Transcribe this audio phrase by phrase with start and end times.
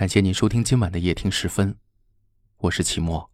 [0.00, 1.76] 感谢您收听今晚的夜听时分，
[2.56, 3.30] 我是齐墨。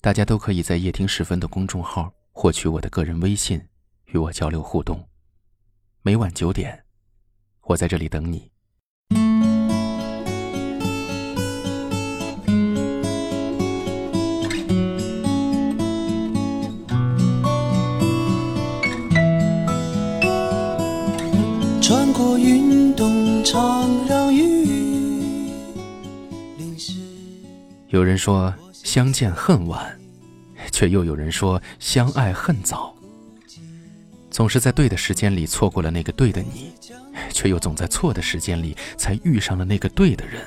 [0.00, 3.62] 大家都可以在夜听时分的公众号获取我的个人微信，
[4.06, 5.08] 与我交流互动。
[6.02, 6.82] 每晚九点，
[7.62, 8.50] 我在这里等你。
[21.80, 24.17] 穿过云动长让
[27.98, 29.98] 有人说相见恨晚，
[30.70, 32.94] 却又有人说相爱恨早。
[34.30, 36.72] 总是在对的时间里错过了那个对的你，
[37.32, 40.40] 却又总在错的时间里才遇上了那个对的人。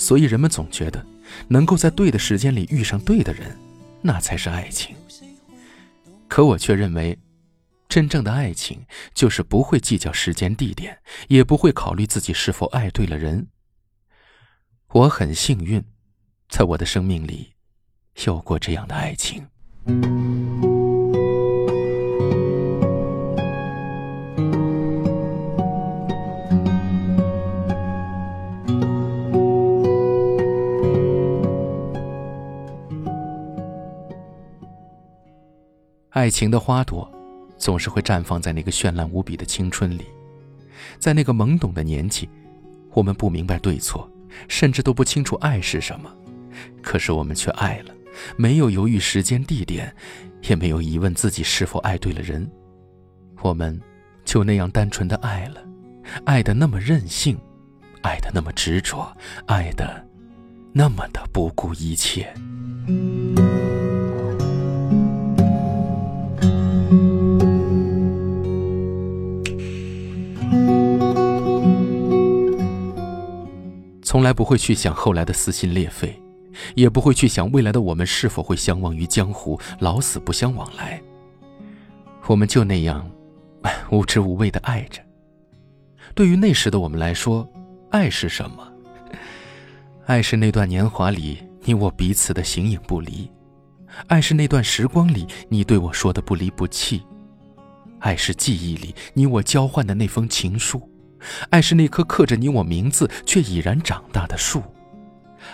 [0.00, 1.06] 所以人们总觉得，
[1.46, 3.56] 能够在对的时间里遇上对的人，
[4.02, 4.96] 那才是爱情。
[6.26, 7.16] 可我却认为。
[7.88, 13.46] 真正的爱情就是不会计较时间地点，也不会考虑自己是否爱对了人。
[14.88, 15.82] 我很幸运，
[16.48, 17.52] 在我的生命里
[18.24, 19.46] 有过这样的爱情。
[36.10, 37.08] 爱情的花朵。
[37.58, 40.04] 总是会绽放在那个绚烂无比的青春里，
[41.00, 42.28] 在那个懵懂的年纪，
[42.92, 44.08] 我们不明白对错，
[44.46, 46.08] 甚至都不清楚爱是什么，
[46.82, 47.94] 可是我们却爱了，
[48.36, 49.94] 没有犹豫时间地点，
[50.42, 52.48] 也没有疑问自己是否爱对了人，
[53.42, 53.80] 我们
[54.24, 55.62] 就那样单纯的爱了，
[56.24, 57.38] 爱的那么任性，
[58.02, 59.10] 爱的那么执着，
[59.46, 60.06] 爱的
[60.72, 62.32] 那么的不顾一切。
[74.02, 76.18] 从来不会去想后来的撕心裂肺，
[76.74, 81.00] 也不会去想未来的我们是否会相忘于江湖，老死不相往来。
[82.26, 83.10] 我们就那样
[83.90, 85.00] 无知无畏的爱着。
[86.14, 87.48] 对于那时的我们来说，
[87.90, 88.66] 爱是什么？
[90.06, 93.30] 爱是那段年华里你我彼此的形影不离，
[94.06, 97.02] 爱是那段时光里你对我说的不离不弃，
[97.98, 100.90] 爱是记忆里你我交换的那封情书。
[101.50, 104.62] 爱是那棵刻着你我名字却已然长大的树，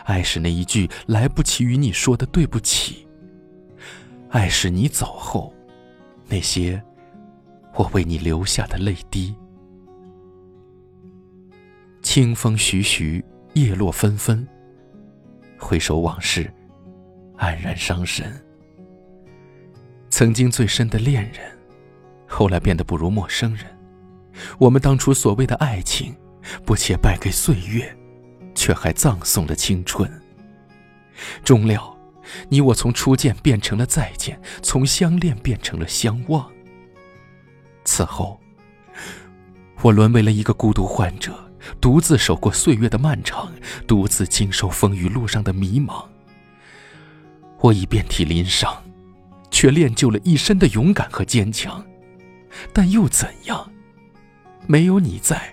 [0.04, 3.06] 爱是那一句来不及与你说的对不起，
[4.30, 5.54] 爱是你走后
[6.26, 6.82] 那些
[7.74, 9.34] 我为你留下的泪滴。
[12.02, 13.24] 清风徐徐，
[13.54, 14.46] 叶落纷纷，
[15.58, 16.52] 回首往事，
[17.38, 18.30] 黯然伤神。
[20.10, 21.40] 曾经最深的恋人，
[22.28, 23.66] 后来变得不如陌生人。
[24.58, 26.14] 我们当初所谓的爱情，
[26.64, 27.96] 不且败给岁月，
[28.64, 30.10] 却还葬送了青春。
[31.44, 31.94] 终了，
[32.48, 36.50] 你我从初见变成了再见，从相恋变成了相忘。
[37.84, 38.40] 此后，
[39.82, 41.34] 我沦为了一个孤独患者，
[41.78, 43.52] 独自守过岁月的漫长，
[43.86, 46.02] 独自经受风雨路上的迷茫。
[47.60, 48.82] 我已遍体鳞伤，
[49.50, 51.84] 却练就了一身的勇敢和坚强。
[52.72, 53.70] 但又怎样？
[54.66, 55.52] 没有你在，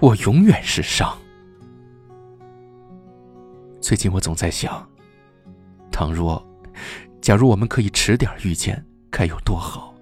[0.00, 1.16] 我永远是伤。
[3.82, 4.88] 最近我总在想，
[5.90, 6.40] 倘若，
[7.20, 9.92] 假如我们可以迟点遇见，该有多好。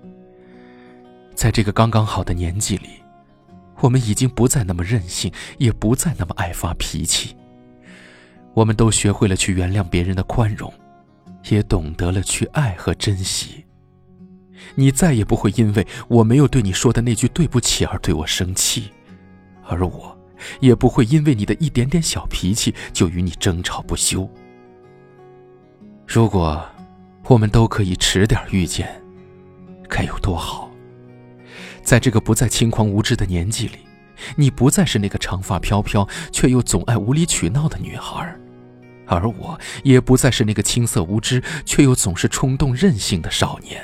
[1.34, 2.90] 在这个刚刚好的年纪里，
[3.78, 7.34] 我们已经不再那么任性，也不再那么爱发脾气。
[8.52, 10.70] 我们都学会了去原谅别人的宽容，
[11.48, 13.64] 也懂得了去爱和珍惜。
[14.74, 18.90] 你再也不会因为我没有对你说的那句对不起而对我生气，
[19.66, 20.14] 而我
[20.60, 24.28] 也不会因为你的一点点小脾气就与你争吵不休。
[26.06, 26.64] 如果
[27.26, 29.00] 我们都可以迟点遇见，
[29.88, 30.68] 该有多好！
[31.82, 33.78] 在这个不再轻狂无知的年纪里，
[34.36, 38.36] 你不再是那个长发飘飘却又总爱无理取闹的女孩，
[39.06, 43.80] 而我也不再是那个青涩无知却又总是冲动任性的少年。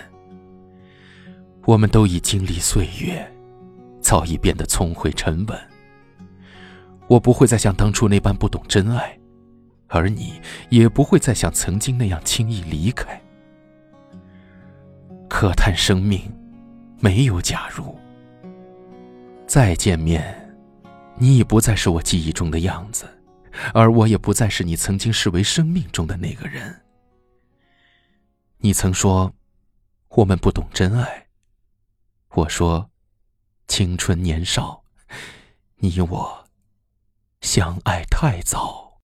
[1.64, 3.32] 我们都已经历岁月，
[4.00, 5.58] 早已变得聪慧沉稳。
[7.08, 9.18] 我不会再像当初那般不懂真爱，
[9.86, 13.20] 而你也不会再像曾经那样轻易离开。
[15.28, 16.20] 可叹生命
[17.00, 17.96] 没有假如。
[19.46, 20.52] 再见面，
[21.16, 23.06] 你已不再是我记忆中的样子，
[23.72, 26.82] 而我也不再是你曾经视为生命中的那个人。
[28.58, 29.32] 你曾说，
[30.08, 31.26] 我们不懂真爱。
[32.30, 32.90] 我说
[33.68, 34.82] ：“青春年少，
[35.76, 36.45] 你我。”
[37.46, 38.98] 相爱太早。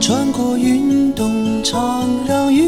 [0.00, 2.67] 穿过云动常让雨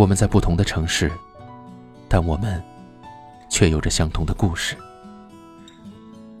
[0.00, 1.12] 我们在不同的城市，
[2.08, 2.64] 但我们
[3.50, 4.74] 却有着相同的故事。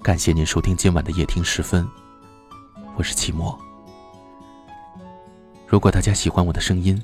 [0.02, 1.86] 感谢您收听今晚的夜听时分，
[2.96, 3.54] 我是齐墨。
[5.66, 6.98] 如果大家喜欢我的声音，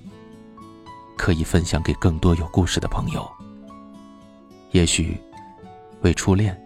[1.15, 3.31] 可以分享给更多有故事的朋友。
[4.71, 5.21] 也许
[6.01, 6.59] 为初恋，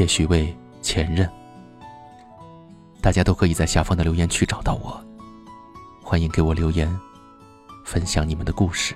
[0.00, 0.52] 也许为
[0.82, 1.30] 前任，
[3.00, 5.00] 大家都可以在下方的留言区找到我。
[6.02, 6.92] 欢迎给我留言，
[7.90, 8.94] 分享你们的故事。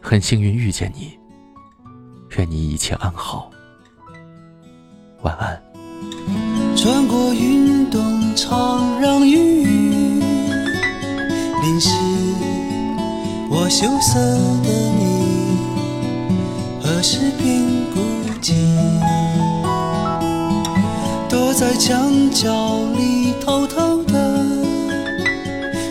[0.00, 1.18] 很幸运遇见你，
[2.38, 3.50] 愿你一切安好。
[5.20, 5.62] 晚安。
[6.74, 9.66] 穿过云动常让雨
[11.60, 11.90] 淋湿
[13.50, 14.18] 我羞涩
[14.62, 15.58] 的你，
[16.82, 17.62] 何时变
[17.92, 18.00] 孤
[18.40, 18.54] 寂？
[21.28, 24.42] 躲在墙角里偷偷的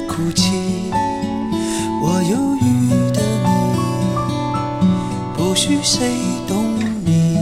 [0.08, 0.65] 哭泣。
[2.30, 3.50] 忧郁的你，
[5.38, 6.10] 不许谁
[6.48, 6.76] 懂
[7.06, 7.38] 你。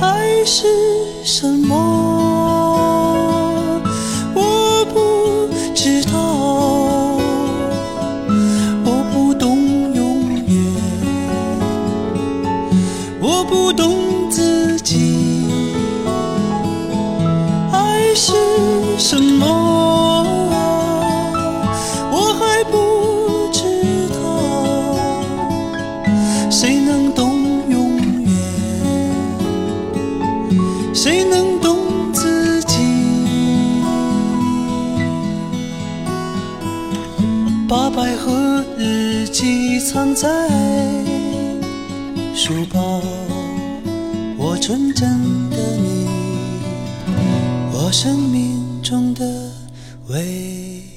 [0.00, 0.66] 爱是
[1.24, 2.15] 什么？
[22.18, 22.74] 我还不
[23.52, 24.16] 知道，
[26.50, 28.32] 谁能懂永远？
[30.94, 31.76] 谁能懂
[32.14, 32.78] 自己？
[37.68, 40.48] 把百合日记藏在
[42.34, 43.02] 书包，
[44.38, 46.06] 我纯真的你，
[47.74, 49.50] 我生命中的
[50.08, 50.95] 唯一